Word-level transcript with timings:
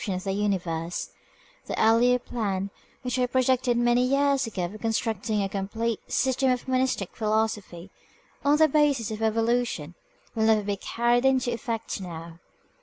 viii 0.03 0.15
AUTHOR'S 0.15 0.23
PREFACE 1.67 2.21
plan, 2.25 2.71
which 3.03 3.19
I 3.19 3.27
projected 3.27 3.77
many 3.77 4.01
years 4.03 4.47
ago, 4.47 4.65
of 4.65 4.81
construct 4.81 5.29
ing 5.29 5.43
a 5.43 5.47
complete 5.47 5.99
"System 6.11 6.49
of 6.49 6.67
Monistic 6.67 7.15
Philosophy" 7.15 7.91
on 8.43 8.57
the 8.57 8.67
basis 8.67 9.11
of 9.11 9.21
evolution 9.21 9.93
will 10.33 10.45
never 10.45 10.63
be 10.63 10.75
carried 10.77 11.23
into 11.23 11.53
effect 11.53 12.01
now. 12.01 12.39